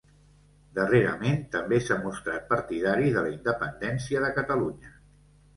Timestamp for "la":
3.27-3.37